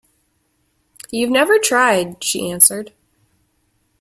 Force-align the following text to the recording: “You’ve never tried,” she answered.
“You’ve 1.11 1.29
never 1.31 1.59
tried,” 1.59 2.23
she 2.23 2.49
answered. 2.49 2.91